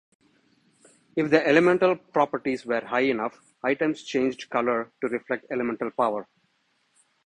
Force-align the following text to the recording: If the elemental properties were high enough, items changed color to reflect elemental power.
If 1.15 1.29
the 1.29 1.45
elemental 1.47 1.95
properties 1.95 2.65
were 2.65 2.81
high 2.83 3.01
enough, 3.03 3.39
items 3.63 4.01
changed 4.01 4.49
color 4.49 4.91
to 5.01 5.07
reflect 5.07 5.45
elemental 5.51 5.91
power. 5.91 6.27